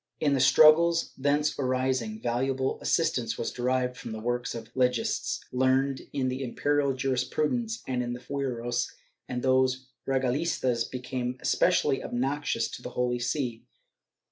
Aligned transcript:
In 0.19 0.33
the 0.33 0.39
struggles 0.39 1.13
thence 1.15 1.53
arising, 1.59 2.19
valuable 2.23 2.81
assistance 2.81 3.37
was 3.37 3.51
derived 3.51 3.95
from 3.95 4.13
the 4.13 4.19
works 4.19 4.55
of 4.55 4.73
legists, 4.73 5.41
learned 5.51 6.07
in 6.11 6.27
the 6.27 6.43
imperial 6.43 6.95
jurisprudence 6.95 7.83
and 7.87 8.01
in 8.01 8.13
the 8.13 8.19
fueros, 8.19 8.91
and 9.29 9.43
these 9.43 9.85
regalistas 10.07 10.89
became 10.89 11.37
especially 11.39 12.03
obnoxious 12.03 12.67
to 12.69 12.81
the 12.81 12.89
Holy 12.97 13.19
See. 13.19 13.67